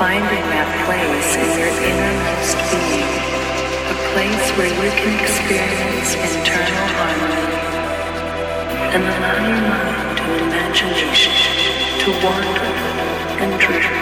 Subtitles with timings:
[0.00, 3.04] Finding that place in your innermost being,
[3.84, 7.52] a place where you can experience internal harmony
[8.96, 11.36] and allow your mind and imagination
[12.00, 12.64] to wander
[13.44, 14.00] and drift.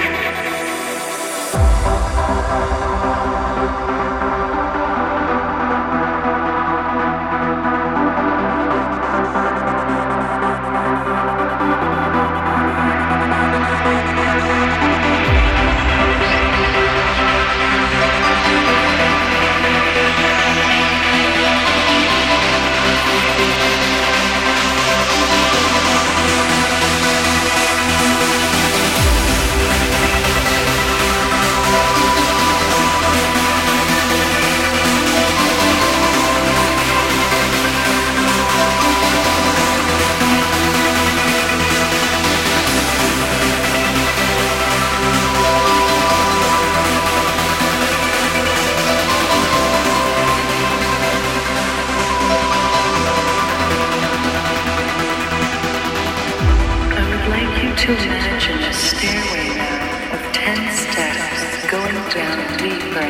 [57.88, 61.40] To imagine a stairway now of ten steps
[61.72, 63.08] going down deeper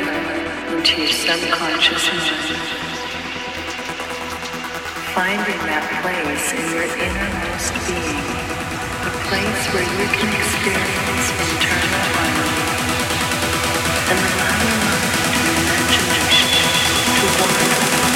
[0.71, 2.63] into your subconscious mind.
[5.19, 8.23] Finding that place in your innermost being,
[9.03, 12.63] a place where you can experience internal harmony
[14.15, 15.11] and allow your mind
[15.59, 16.71] imagination
[17.19, 18.08] to wander